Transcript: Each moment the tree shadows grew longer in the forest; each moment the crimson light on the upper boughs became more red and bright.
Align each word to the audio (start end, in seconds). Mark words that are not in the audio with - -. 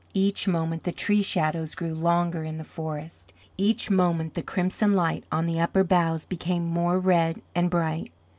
Each 0.15 0.47
moment 0.47 0.81
the 0.83 0.91
tree 0.91 1.21
shadows 1.21 1.75
grew 1.75 1.93
longer 1.93 2.43
in 2.43 2.57
the 2.57 2.63
forest; 2.63 3.33
each 3.55 3.91
moment 3.91 4.33
the 4.33 4.41
crimson 4.41 4.95
light 4.95 5.25
on 5.31 5.45
the 5.45 5.59
upper 5.59 5.83
boughs 5.83 6.25
became 6.25 6.65
more 6.65 6.97
red 6.97 7.39
and 7.53 7.69
bright. 7.69 8.09